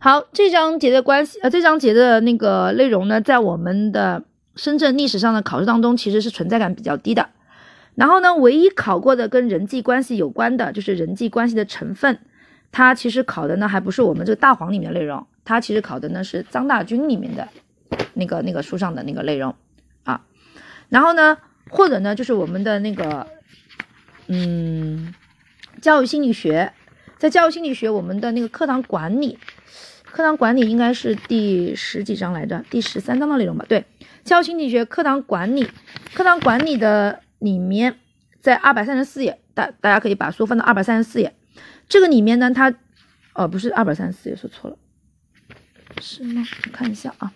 [0.00, 4.22] 好，这章节的关系，呃，这章节的那个内容呢，在我们的
[4.54, 7.30] 深圳历史上的考试当中，其实是存在感比较低的。
[7.96, 12.20] 然后呢，唯一考过的跟人际关系有关的，就是人际关系的成分，
[12.70, 17.48] 它其实考的呢，还不是我们这个大黄里面的内容，它其实考的呢是张大军里面的
[18.14, 19.52] 那个那个书上的那个内容
[20.04, 20.20] 啊。
[20.88, 21.38] 然后呢，
[21.70, 23.26] 或者呢，就是我们的那个，
[24.28, 25.12] 嗯，
[25.82, 26.72] 教育心理学，
[27.18, 29.38] 在教育心理学，我们的那个课堂管理。
[30.04, 33.64] 课堂管理应该是第十几章来着，第十三章的内容吧？
[33.68, 33.84] 对，
[34.24, 35.68] 教育心理学课堂管理，
[36.14, 37.98] 课堂管理的里面，
[38.40, 41.34] 在二百三十四页，大大家可以把书翻到二百三十四页。
[41.88, 42.72] 这个里面呢，它，
[43.34, 44.76] 哦，不是二百三十四页，说错了，
[46.00, 46.46] 是吗？
[46.66, 47.32] 我看一下啊。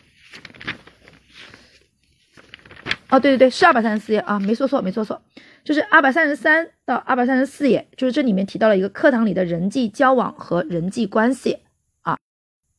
[3.10, 5.20] 哦，对对对，是二百三十四页啊，没说错，没说错，
[5.64, 11.58] 就是二百三十三到二百三十四页，就是这里面提到了一个课堂里的人际交往和人际关系。
[12.02, 12.18] 啊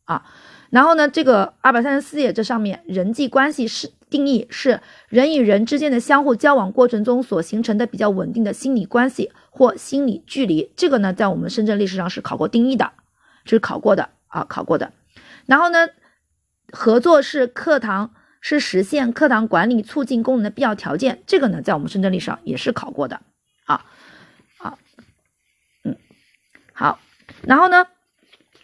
[0.05, 0.25] 啊，
[0.69, 10.71] 然后呢，这个二百三十四页这上面人际关系是定义是人与人之间的相互交往过程中所形成的比较稳定的心理关系或心理距离。
[10.75, 12.91] 这个呢，在我们深圳历史上是考过定义的，
[13.45, 14.91] 是考过的啊，考过的。
[15.45, 15.87] 然后呢，
[16.71, 18.13] 合作是课堂
[18.43, 21.23] 是实现课堂管理促进功能的必要条件。
[21.25, 23.21] 这个呢，在我们深圳历史上也是考过的
[23.65, 23.83] 啊
[24.59, 24.77] 啊，
[25.83, 25.97] 嗯，
[26.73, 26.99] 好，
[27.41, 27.87] 然后呢，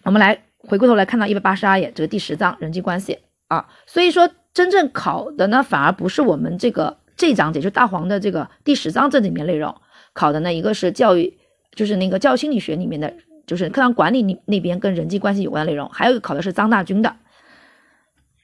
[0.03, 0.43] 我们来。
[0.67, 9.73] 回过头来看到一百八十二页这个第十章人际关系啊，所以说真正考的呢，反而不是我们这个这章节，就大黄的这个第十章这里面内容
[10.13, 11.39] 考的呢，一个是教育，
[11.71, 13.11] 就是那个教育心理学里面的，
[13.47, 17.15] 就是课堂管理那那边跟人际关系有关的内容，还有考的是张大军的，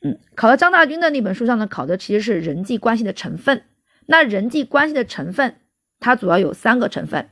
[0.05, 3.63] 嗯，考到张大军的那本书上呢，考的其实是人际关系的成分。
[4.05, 5.55] 那人际关系的成分，
[5.99, 7.29] 它主要有三个成分，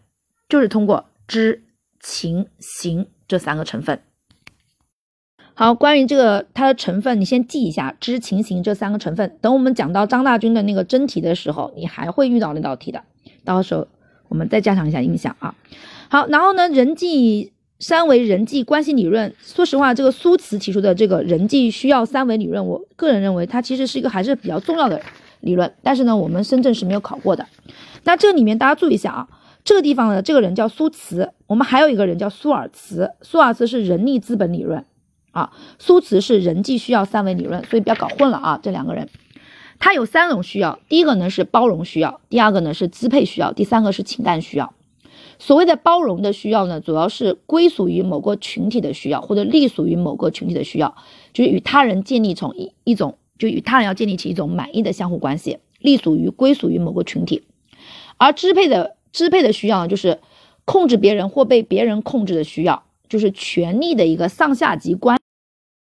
[0.50, 1.62] 就是通过知、
[2.00, 4.02] 情、行这三个成分。
[5.54, 9.38] 好，关于这个它的成分，你先记一下知情形这三个成分。
[9.40, 13.04] 等我们讲到张大军的那个真题的时候，你还会遇到那道题的。
[13.46, 13.88] 到时候
[14.30, 15.54] 我们再加强一下印象啊。
[16.10, 17.53] 好，然后呢，人际
[17.84, 25.02] 三维人际关系理论，说实话，这个苏慈提出的这个人际需要三维理论，我个人认为它其实是一个还是比较重要的
[25.42, 25.70] 理论。
[25.84, 27.46] 但是呢，我们深圳是没有考过的。
[28.06, 29.28] 那这里面大家注意一下啊，
[29.66, 34.86] 这个地方呢，这个人叫苏慈，我们还有一个人叫苏尔茨，苏尔茨是人力资本理论。
[35.34, 38.58] 啊，苏慈是人际需要三维理论，所以不要搞混了啊。
[38.64, 39.10] 这两个人，
[39.78, 44.74] 他有三种需要，第一个呢是包容需要，第二个呢是支配需要，第三个是情感需要。
[45.46, 50.96] 所谓的包容的需要呢，主要是归属于某个群体的需要，或者隶属于某个群体的需要，
[51.34, 57.44] 就是与他人建立从一一种，就与他人要建立起一种满意的相互关系，隶属于归属于某个群体。
[58.16, 60.22] 而支配的支配的需要呢，就是
[60.64, 65.18] 控制别人或被别人控制的需要，就是权力的一个上下级关。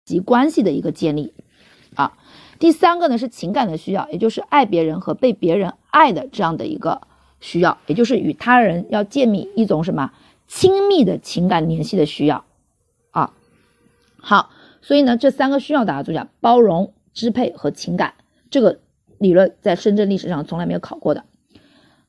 [0.07, 1.35] 级关系的一个建立，
[1.95, 2.17] 啊，
[2.59, 7.03] 第三个呢是情感的需要，也就是爱别人和被别人爱的这样的一个
[7.47, 10.11] 需要，也就是与他人要建立一种什么
[10.49, 12.45] 亲密的情感联系的需要，
[13.13, 13.33] 啊，
[14.19, 14.51] 好，
[14.83, 18.15] 所以呢这三个需要大家注意啊，包容、支配和情感，
[18.51, 18.81] 这个
[19.19, 21.25] 理论在深圳历史上从来没有考过的，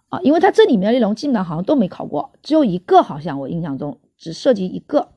[0.10, 5.10] 啊，因为它这里面的内容基本上好像都没考过，只有一个好像我印象中只涉及一个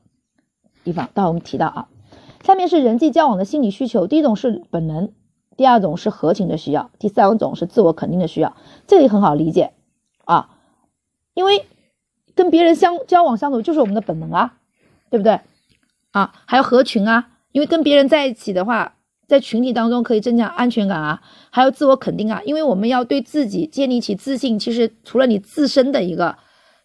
[0.83, 1.87] 地方，待会我们提到啊。
[2.43, 5.11] 下面是人际交往的心理需求，第一种是本能，
[5.57, 8.55] 第二种是合情的需要，第三种是自我肯定的需要。
[8.85, 9.73] 这里很好理解
[10.25, 10.49] 啊，
[11.33, 11.65] 因为
[12.35, 14.57] 跟别人相交往相处就是我们的本能啊，
[15.09, 15.39] 对不对
[16.11, 16.33] 啊？
[16.45, 18.95] 还有合群啊，因为跟别人在一起的话，
[19.27, 26.37] 在群体当中可以增强安全感啊，还有自我肯定啊，因为我们要对自己建立起自信，其实除了你自身的一个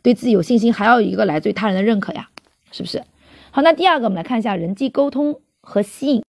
[0.03, 2.29] 对自己有信心，还要有一个来自于他人的认可呀，
[2.71, 3.03] 是不是？
[3.51, 5.41] 好，那第二个我们来看一下人际沟通。
[5.69, 6.23] 和吸引，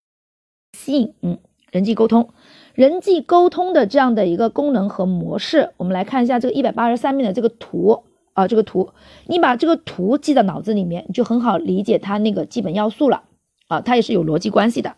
[0.75, 1.37] 吸引，嗯，
[1.71, 2.27] 人际沟通，
[2.77, 8.91] 人际沟通的这样的一个功能和模式，我们来看一下这个一百八十三面的这个图啊，这个图，
[9.25, 13.23] 你把这个图记在脑子里面，你就很好理解它那个基本要素了
[13.67, 14.95] 啊，它也是有逻辑关系的。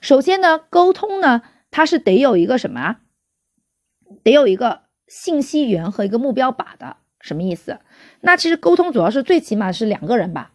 [0.00, 1.42] 首先呢，沟通呢，
[1.72, 2.98] 它是得有一个什么？
[4.22, 7.80] 得有一个信息源和一个目标靶的，什么意思？
[8.20, 10.52] 那其实沟通主要是最起码是两个人吧。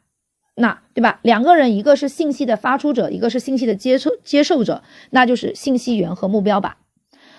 [0.53, 1.19] 那对吧？
[1.21, 6.77] 两个人，一个是信息的发出者，一个是信息的接受接受者，那就是信息源和目标吧。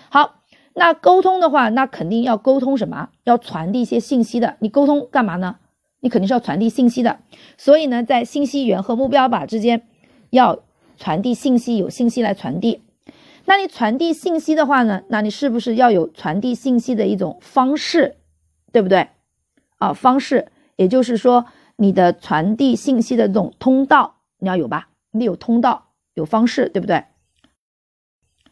[0.09, 0.41] 好，
[0.73, 3.09] 那沟通的话，那肯定要沟通什么？
[3.23, 4.57] 要传递一些信息的。
[4.59, 5.57] 你沟通干嘛呢？
[5.99, 7.19] 你肯定是要传递信息的。
[7.55, 9.87] 所以呢，在信息源和目标靶之间
[10.31, 10.59] 要
[10.97, 12.81] 传递信息，有信息来传递。
[13.45, 15.03] 那你传递信息的话呢？
[15.09, 18.15] 那你是不是要有传递信息的一种方式？
[18.71, 19.09] 对不对？
[19.77, 21.45] 啊，方式，也就是说。
[21.75, 27.05] 你的传递信息的这种通道你要有吧，你得有通道，有方式，对不对？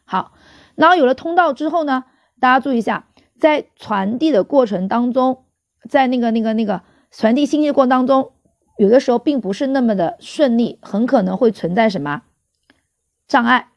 [0.04, 0.34] 好，
[0.76, 2.06] 然后有了通道之后呢，
[2.40, 3.08] 大家注意一下，
[3.40, 5.46] 在传递的过程当中，
[5.90, 8.34] 在那个那个那个传递信息的过程当中，
[8.78, 12.24] 有的时候并不是那么的顺利，很可能会存在什么
[13.28, 13.70] 障碍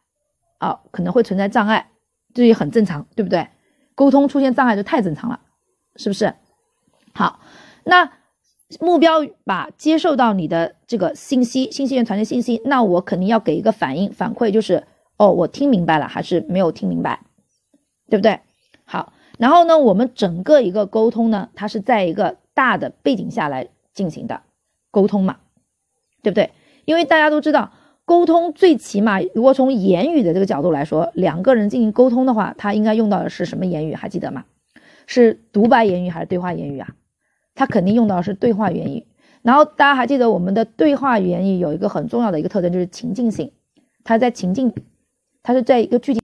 [0.59, 0.81] 啊？
[0.91, 1.91] 可能会存在障碍，
[2.33, 3.49] 这也很正常，对不对？
[3.95, 5.41] 沟通出现障碍就太正常了，
[5.95, 6.35] 是不是？
[7.13, 7.39] 好，
[7.85, 8.11] 那
[8.81, 14.85] 目标把接受到你的这个信息，信息源传递信息，那我肯定要给一个反应反馈，就是
[15.17, 17.21] 哦，我听明白了还是没有听明白，
[18.09, 18.41] 对不对？
[18.85, 24.43] 好，然后呢，我们整个一个沟通呢，它是在一个大的背景下来进行的
[24.91, 25.37] 沟通嘛，
[26.23, 26.51] 对不对？
[26.85, 27.73] 因为大家都知道，
[28.05, 33.95] 沟通最起码如果从言语的这个角度来说，两个人进行沟通的话，他应该用到的是什么言语？
[33.95, 34.45] 还记得吗？
[35.07, 36.89] 是独白言语还是对话言语啊？
[37.55, 39.07] 他肯定用到是对话言语，
[39.43, 43.53] 然后大家还记得我们的对话言语有一个很重要的一个特征，就是情境性，
[44.03, 44.75] 它在情境，
[45.43, 46.21] 它是在一个具体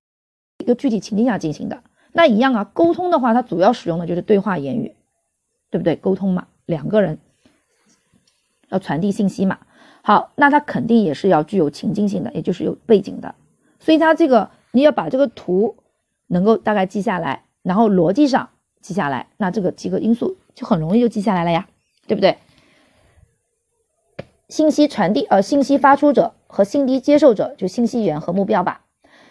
[0.58, 1.82] 一个具体情境下进行的。
[2.12, 4.96] 那一样啊，沟通的话，它主要使用的就是对话言语，
[5.70, 5.94] 对不对？
[5.94, 7.18] 沟通嘛，两个人
[8.68, 9.58] 要传递信息嘛。
[10.02, 13.36] 好，那它肯定也是要具有情境性的，也就是有背景的。
[13.78, 15.76] 所以它这个你要把这个图
[16.26, 18.48] 能够大概记下来，然后逻辑上
[18.80, 20.36] 记下来，那这个几个因素。
[20.54, 21.68] 就很容易就记下来了呀，
[22.06, 22.38] 对不对？
[24.48, 28.84] 信息传递，呃，信息发出者和信息接受者，就信息源和目标吧。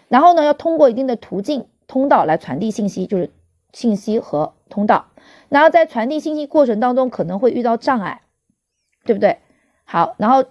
[0.07, 3.30] 然后呢，要通过一定的途径通道来传递信息，就是
[3.74, 5.07] 信息和通道。
[5.50, 8.21] 然后在传递信息过程当中，可能会遇到障碍，
[9.04, 9.39] 对不对？
[9.83, 10.45] 好，然后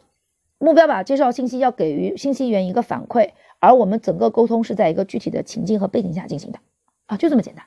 [0.59, 3.31] 目标把介绍信息要给予信息源一个反馈，
[3.61, 6.59] 而我们整个沟通是在一个具体的情境和背景下进行的
[7.07, 7.65] 啊，就这么简单。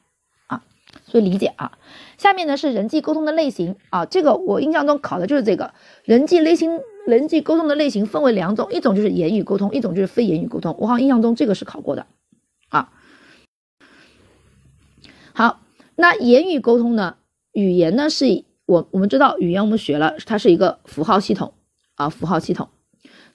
[1.05, 1.77] 所以理解啊，
[2.17, 5.73] 下面呢是人际沟通的类型啊，这个我印象中考的就是这个
[6.03, 10.75] 人际类型，人际沟通的类型分为两种，一种就是言语沟通，一种就是非言语沟通。
[10.79, 12.05] 我好像印象中这个是考过的
[12.69, 12.91] 啊。
[15.33, 15.61] 好，
[15.95, 17.15] 那言语沟通呢，
[17.53, 21.53] 语言呢是我我们知道语言我们学了，它是一个符号系统
[21.95, 22.69] 啊，符号系统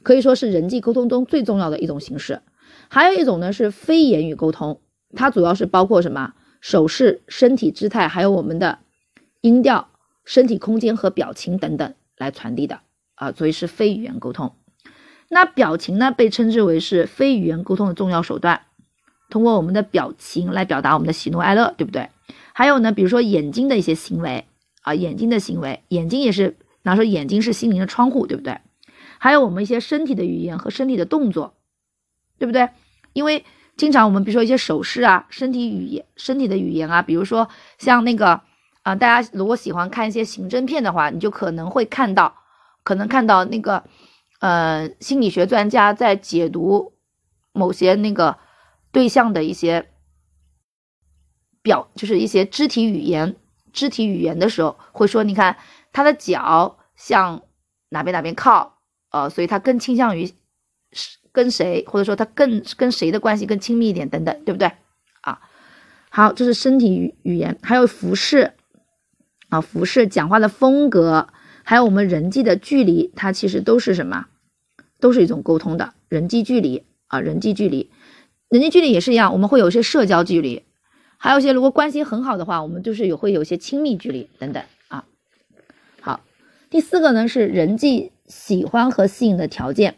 [0.03, 2.41] 可以说是人际沟通中最重要的一种形式。
[2.89, 4.81] 还有一种呢是非言语沟通，
[5.15, 6.35] 它主要是包括什么？
[6.61, 8.79] 手势、身体姿态，还有我们的
[9.41, 9.89] 音调、
[10.25, 12.81] 身体空间和表情等等来传递的
[13.15, 14.55] 啊，所以是非语言沟通。
[15.29, 18.63] 那表情呢，被称之为是非语言沟通的重要手段，
[19.29, 22.09] 通过我们的表情来表达我们的喜怒哀乐，对不对？
[22.53, 24.47] 还有呢，比如说眼睛的一些行为
[24.83, 28.59] 啊，眼睛的行为，眼睛也是，拿说眼睛是心灵的窗户，对不对？
[29.19, 31.55] 还有我们一些身体的语言和身体的动作，
[32.39, 32.69] 对不对？
[33.13, 33.45] 因为
[33.77, 37.47] 经常我们比如说一些手势啊，身体语言、身体的语言啊，比如说
[37.77, 38.41] 像那个
[38.83, 42.35] 啊，大家如果喜欢看一些刑侦片的话，你就可能会看到，
[42.83, 43.85] 可能看到那个
[44.41, 46.95] 呃心理学专家在解读
[47.53, 48.39] 某些那个
[48.93, 49.91] 对象的一些
[51.61, 53.37] 表，就是一些肢体语言、
[53.75, 55.59] 肢体语言的时候，会说，你看
[55.93, 57.43] 他的脚向
[57.91, 58.79] 哪边哪边靠，
[59.11, 60.27] 呃，所以他更倾向于
[60.93, 61.19] 是。
[61.37, 64.73] 跟谁，或者说他更跟谁的关系更亲密一点，等等，对不对？
[65.21, 65.39] 啊，
[66.09, 68.55] 好，这是身体语语言，还有服饰
[69.51, 71.29] 啊，服饰、讲话的风格，
[71.63, 74.29] 还有我们人际的距离，它其实都是什么？
[74.99, 77.91] 都是一种沟通的人际距离啊，人际距离，
[78.49, 80.63] 人际距离也是一样，我们会有一些社交距离，
[81.19, 85.05] 还有一些如果关系很好的话，我们就是有会有一些亲密距离等等啊。
[86.01, 86.21] 好，
[86.71, 89.97] 第四个呢是人际喜欢和吸引的条件。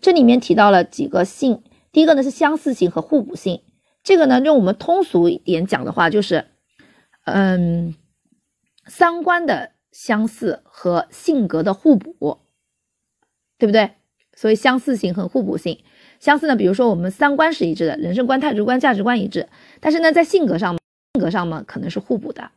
[0.00, 1.62] 这里面提到了几个性，
[1.92, 3.62] 第一个呢是相似性和互补性。
[4.02, 6.44] 这个呢，用我们通俗一点讲的话，就是，
[7.24, 7.94] 嗯，
[8.86, 12.38] 三观的相似和性格的互补，
[13.58, 13.90] 对不对？
[14.36, 15.82] 所以相似性和互补性，
[16.20, 19.48] 相似呢，比如说我们三观是一致的，人生观、态度观、价值观一致，
[19.80, 20.78] 但是呢，在性格上，
[21.14, 22.50] 性格上嘛，可能是互补的，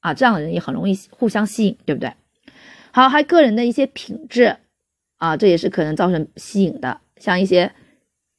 [0.00, 2.12] 啊，这样的人也很容易互相吸引，对不对？
[2.90, 4.56] 好，还个人的一些品质。
[5.20, 7.72] 啊，这也是可能造成吸引的，像一些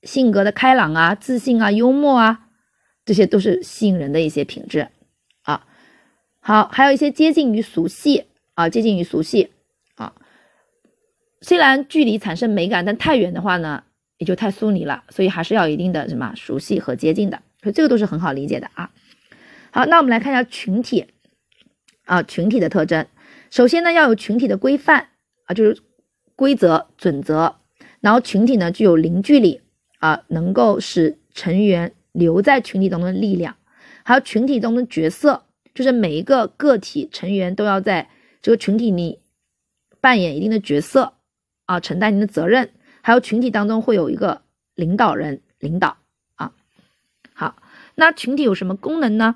[0.02, 2.48] 性格的开朗啊、自信啊、幽默啊，
[3.06, 4.88] 这些都是吸引人的一些品质
[5.44, 5.68] 啊。
[6.40, 9.52] 好，还有一些接近于俗气啊，接近于俗气
[9.94, 10.16] 啊。
[11.42, 13.84] 虽然距离产生美感，但太远的话呢，
[14.18, 18.90] 也就太疏离了，所以还是要一定的什么熟悉和接近的，所以这个都是很好理解的啊。
[19.70, 21.06] 好，那我们来看一下群体
[22.06, 23.06] 啊，群体的特征。
[23.52, 25.10] 首先呢，要有群体的规范
[25.46, 25.80] 啊，就是。
[26.42, 27.58] 规则准则，
[28.00, 29.62] 然后群体呢具有凝聚力
[30.00, 33.58] 啊，能够使成员留在群体当中的力量，
[34.02, 35.44] 还有群体中的角色，
[35.76, 38.10] 就是每一个个体成员都要在
[38.42, 39.20] 这个群体里
[40.00, 41.14] 扮演一定的角色
[41.68, 42.72] 啊，承担一定的责任，
[43.02, 44.42] 还有群体当中会有一个
[44.74, 45.98] 领导人领导
[46.34, 46.54] 啊。
[47.34, 47.56] 好，
[47.94, 49.36] 那群体有什么功能呢？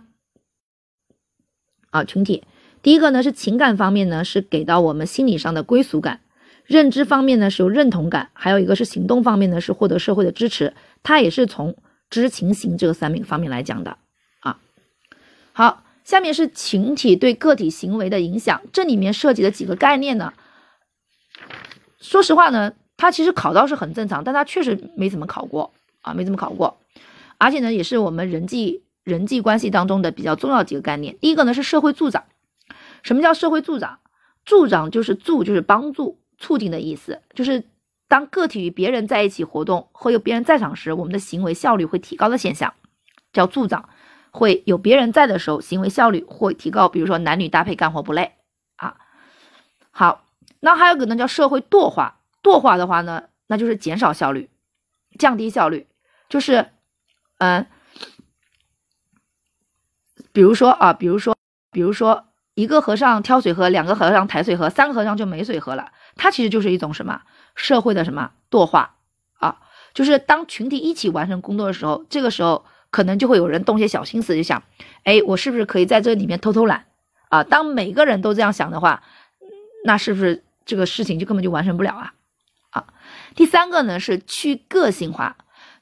[1.92, 2.44] 啊，群体。
[2.82, 6.22] 第一个呢是情感方面呢是给到我们心理上的归属感，
[6.66, 11.76] 认知方面呢是有认同感，还有一个是行动方面呢是获得社会的支持，它也是从
[12.10, 13.98] 知情行这个三方面来讲的
[14.40, 14.60] 啊。
[15.54, 20.34] 好，下面是群体对个体行为的影响，这里面涉及的几个概念呢，
[22.00, 22.74] 说实话呢。
[22.98, 26.78] 它其实考到是很正常，但它确实没怎么考过啊，没怎么考过，
[27.38, 31.18] 而且呢，也是我们人际人际关系当中的比较重要几个概念。
[31.20, 32.24] 第一个呢是社会助长，
[33.04, 34.00] 什么叫社会助长？
[34.46, 37.64] 助长就是助就是帮助、促进的意思，就是
[38.08, 42.74] 当个体与别人在一起活动或有别人在场时，我们的行为效率会提高的现象，
[43.34, 43.90] 叫助长。
[44.32, 48.34] 会有别人在的时候，行为效率会提高，比如说男女搭配干活不累
[48.76, 48.98] 啊。
[49.92, 50.26] 好，
[50.60, 52.20] 那还有个呢叫社会惰化。
[52.44, 54.50] 惰化的话呢，那就是减少效率，
[55.18, 55.88] 降低效率，
[56.28, 56.70] 就是，
[57.38, 57.66] 嗯，
[60.34, 61.38] 比如说啊，比如说，
[61.72, 62.25] 比如说
[62.56, 65.92] 一个和尚挑水喝，两个和尚抬水喝，三个和尚就没水喝了。
[66.16, 67.22] 它其实就是一种什么
[67.54, 68.96] 社会的什么惰化
[69.40, 69.58] 啊？
[69.94, 74.64] 就是当群体一起完成工作的时候，这个时候可能就会有人动些小心思，就想，
[75.04, 76.86] 哎，我是不是可以在这里面偷偷懒
[77.30, 77.44] 啊？
[77.44, 79.04] 当每个人都这样想的话，
[79.84, 82.14] 那是不是这个事情就根本就完成不了啊？
[82.70, 82.88] 啊
[83.36, 85.36] 第三个呢是去个性化，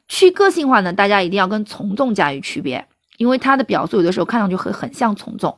[0.08, 2.88] 去个性化呢，大家一定要跟从众加以区别，
[3.18, 5.56] 因为它的表述有的时候看上去会很像从众，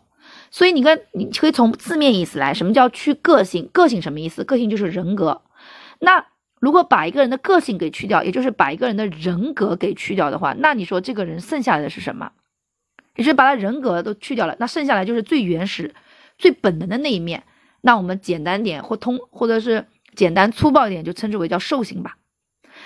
[0.52, 3.70] 所以你看，你可以从字面意思来，什么叫去个性？
[3.74, 4.44] 个性什么意思？
[4.44, 5.42] 个性就是人格。
[6.00, 6.26] 那
[6.60, 12.32] 如果把一个人的个性给去掉，也就是把一个人的人格给去掉的话，那你说这个人剩下来的是什么？
[13.16, 15.94] 也是把他人格都去掉了，那剩下来就是最原始、
[16.38, 17.44] 最本能的那一面。
[17.82, 19.86] 那我们简单点或通，或者是。
[20.16, 22.16] 简单粗暴一点，就称之为叫兽性吧。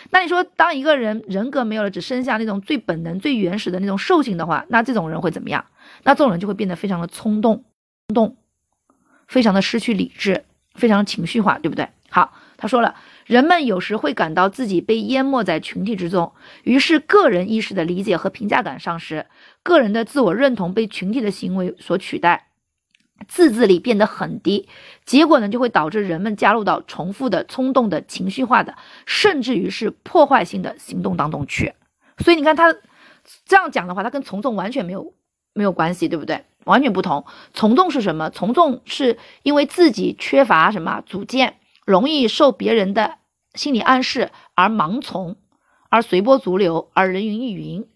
[0.09, 5.63] 那你说，当一个人人格没有了，只剩下那种最本能、最原始的那种兽性的话，那这种人会怎么样？
[6.03, 7.63] 那这种人就会变得非常的冲动，
[8.07, 8.37] 冲动，
[9.27, 11.89] 非常的失去理智，非常情绪化，对不对？
[12.09, 19.27] 好，他说了，人们有时会感到自己被淹没在群体之中，于是个人意识的理解和评价感丧失，
[19.61, 22.47] 个人的自我认同被群体的行为所取代。
[23.27, 24.69] 自制力变得很低，
[25.03, 31.73] 结果呢就会导致人们加入到重复的、冲动的、情绪化的，甚至于是破坏性的行动当中去。
[32.19, 32.73] 所以你看他
[33.45, 35.13] 这样讲的话，他跟从众完全没有
[35.53, 36.43] 没有关系，对不对？
[36.65, 37.25] 完全不同。
[37.53, 38.29] 从众是什么？
[38.29, 43.15] 从众是因为自己缺乏什么主见，容易受别人的
[43.55, 45.37] 心理暗示而盲从，
[45.89, 47.87] 而随波逐流，而人云亦云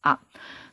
[0.00, 0.20] 啊。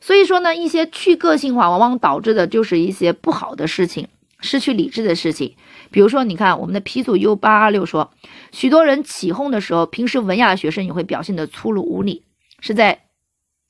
[0.00, 4.08] 所以说呢，一些去个性化往往导致的就是一些不好的事情，
[4.40, 5.56] 失去理智的事情。
[5.90, 8.10] 比如说，你看我们的 P 组 U 八二六说，
[8.52, 12.24] 许多人起哄的时候，平时文雅的学生也会表现的粗鲁无礼，
[12.60, 13.02] 是在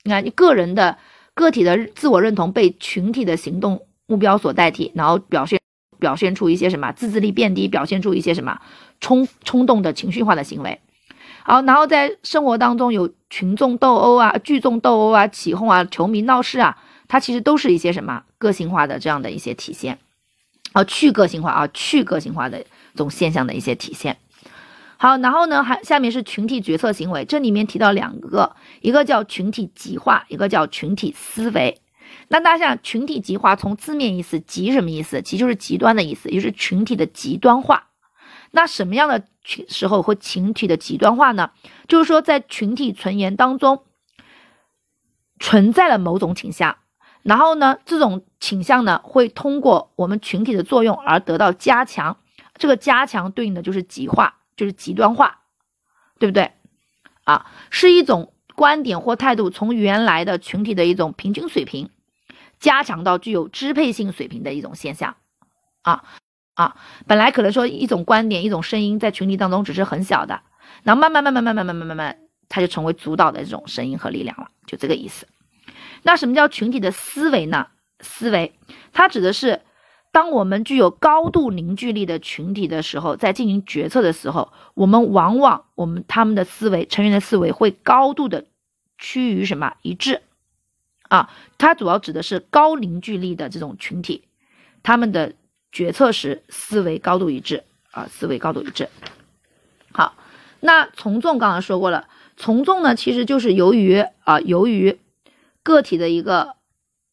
[0.03, 0.97] 你看你个人的
[1.33, 5.59] 个体的自我认同被群体的行动目标所代替，然后表现
[5.99, 8.59] 表现出一些什么自制力变低，表现出一些什么
[8.99, 10.79] 冲冲动的情绪化的行为。
[11.43, 19.97] 好，然后在生活当中有群众斗殴啊、聚众斗殴啊、起哄啊、球迷闹事啊，它其实都是一些什么个性化的这样的一些体现，
[20.73, 24.17] 啊，去个性化啊、去个性化的这种现象的一些体现。
[25.01, 31.81] 好，然后呢，还下面是群体决策行为，这里面提到两个，一个叫群体极化，一个叫群体思维。
[32.27, 35.19] 那大家想，群体极化从字面意思，极什么意思？
[35.23, 37.87] 极就是极端的意思，也就是群体的极端化。
[38.51, 41.49] 那什么样的群时候会群体的极端化呢？
[41.87, 43.81] 就是说，在群体存言当中
[45.39, 46.77] 存在了某种倾向，
[47.23, 52.17] 然后呢，这种倾向呢会通过我们群体的作用而得到加强。
[52.59, 55.39] 这个加强对应的就是极化，就是极端化，
[56.19, 56.51] 对不对？
[57.23, 61.89] 啊，是一种观点或态度从原来的群体的一种平均水平
[62.59, 65.15] 加强到具有支配性水平的一种现象
[65.81, 66.03] 啊。
[66.53, 66.75] 啊，
[67.07, 70.39] 本来可能说一种观点、一种声音在群体当中只是很小的，
[70.83, 75.27] 然后慢慢、慢慢、慢慢、慢慢、慢慢，它就成为主导的这种声音和力量了，就这个意思。
[76.03, 77.65] 那什么叫群体的思维呢？
[78.01, 78.53] 思维，
[78.93, 79.61] 它指的是
[80.11, 88.45] 当我们具有高度凝聚力的群体的时候，在进行决策的时候，我们往往我们他们的思维成员的思维会高度的
[88.97, 90.21] 趋于什么一致
[91.09, 91.29] 啊？
[91.57, 94.23] 它主要指的是高凝聚力的这种群体，
[94.83, 95.33] 他们的。
[95.73, 98.89] 决策时思维高度一致啊，思维高度一致。
[99.93, 100.15] 好，
[100.59, 104.99] 那从众刚刚说过了，从众呢其实就是由于啊，由于
[105.63, 106.57] 个体的一个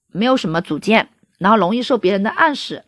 [0.09, 2.83] 没有什么主见，然后容易受别人的暗示，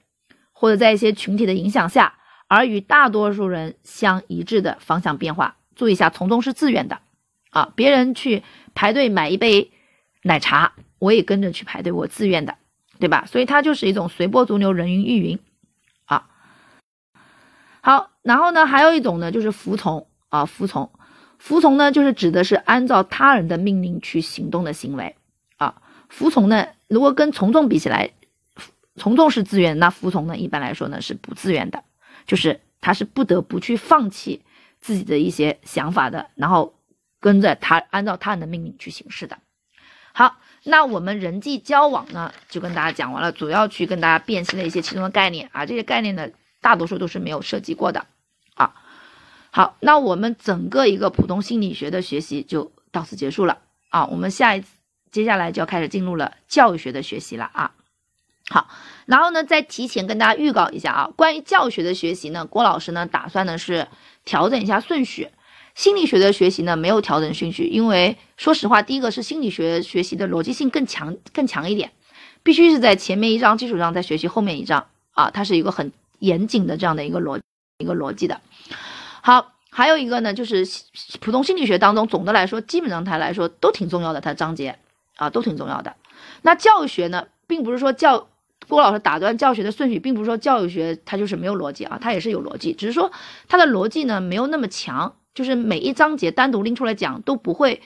[0.60, 6.98] 或者在一些群体的影响下，而与大多数人相一致的方向变化注意一下，从中是自愿的
[7.48, 8.42] 啊，别人去
[8.74, 9.70] 排队买一杯
[10.22, 12.58] 奶茶，我也跟着去排队，我自愿的，
[12.98, 13.24] 对吧？
[13.24, 15.38] 所以它就是一种随波逐流，人云亦云
[16.04, 16.28] 啊。
[17.80, 20.90] 好，然后呢，还有一种呢，就是服从啊，服从，
[21.38, 25.16] 服从呢，就是指的是按照他人的命令去行动的行为
[25.56, 25.80] 啊。
[26.10, 28.10] 服从呢，如果跟从众比起来，
[28.96, 31.84] 从众是自愿，那服从呢，一般来说呢是不自愿的，
[32.26, 34.42] 就是他是不得不去放弃
[34.80, 36.74] 自己的一些想法的，然后
[37.20, 39.38] 跟着他按照他人的命令去行事的。
[40.12, 46.28] 好，那我们人际交往呢，就跟大家讲完了，主要去跟大家辨析了一些其中的概念啊，这些概念呢。
[46.62, 48.04] 大多数都是没有涉及过的，
[48.52, 48.74] 啊，
[49.50, 54.68] 好，那我们整个一个普通心理学的学习就到此结束了啊，我们下一次
[55.10, 57.72] 接下来就要开始进入了教育学的学习了啊，
[58.50, 58.68] 好，
[59.06, 63.86] 然后呢，再提前跟大家预告一下啊，关于教学的学习呢，郭老师呢打算呢是
[64.26, 65.28] 调整一下顺序，
[65.74, 71.92] 心理学的学习呢没有调整顺序，因为说实话，第一个是心理学学习的逻辑性更强更强一点，
[72.42, 75.90] 必须是在前面一章基础上再学习后面一章啊，它是一个很。
[76.20, 77.40] 严谨的这样的一个逻
[77.78, 78.42] 一个逻辑的，
[79.22, 80.68] 好，还有一个呢，就是
[81.18, 84.78] 普通心理学当中，总的来说，基本上它来说都挺重要的，它章节
[85.16, 85.96] 啊都挺重要的。
[86.42, 88.28] 那教学呢，并不是说教
[88.70, 93.12] 郭老师打断教学的顺序，并不是说教育学它就是没有逻辑啊，它也是有逻辑，只是说
[93.48, 97.82] 它的逻辑呢没有那么强，就是每一章节单独拎出来讲都不会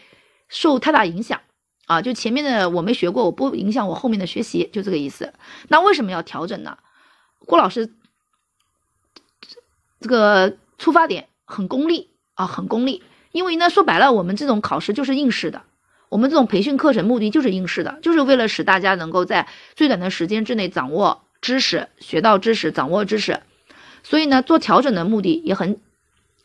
[0.49, 1.41] 受太大影响
[1.87, 2.03] 啊。
[2.03, 5.33] 就前面的我没学过，我不影响我后面的学习，就这个意思。
[5.67, 6.79] 那为什么要调整呢？
[7.47, 7.93] 郭老师。
[10.01, 13.03] 这个出发点很功利啊，很功利。
[13.33, 15.63] 因为呢，说白了，我们这种考试就是应试的，
[16.15, 23.41] 我们这种培训课程目的就是应试的，就是为了使大家能够在最短的时间之内掌握知识、学到知识、掌握知识。
[24.05, 25.81] 所以呢，做调整的目的也很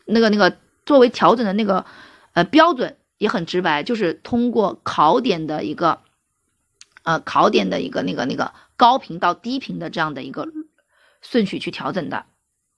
[0.06, 1.86] 那个那个，作为调整的那个
[2.32, 6.00] 呃标准也很直白，就是通过考点的一个
[7.04, 10.48] 呃考点的一个那个那个高频到低频的这样的一个
[11.22, 12.24] 顺序去调整的。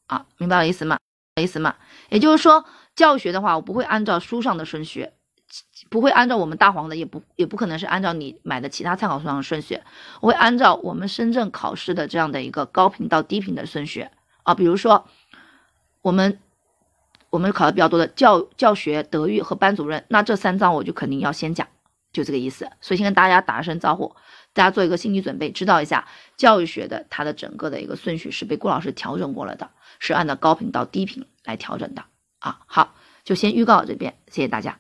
[0.09, 0.99] 啊，明白我意思吗？
[1.41, 1.75] 意思吗？
[2.11, 5.09] 也就是说，教学的话，我不会按照书上的顺序，
[5.91, 9.81] 不会按照我们大黄的，也不也不可能是按照你买的其他参考书上的顺序，
[10.21, 14.09] 我会按照我们深圳考试的这样的一个高频到低频的顺序
[14.45, 14.55] 啊。
[14.55, 15.07] 比如说，
[16.01, 16.39] 我们
[17.31, 21.69] 我们考的比较多的教教学、德育和班主任，那这三章我就肯定要先讲，
[22.13, 22.71] 就这个意思。
[22.81, 24.15] 所以先跟大家打声招呼。
[24.55, 32.05] 大家做一个心理准备，知道一下教育学的它的整个的一个顺序是被顾老师调整过了的，是按照高频到低频来调整的
[32.39, 32.61] 啊。
[32.67, 34.79] 好，就先预告这边，谢谢大家。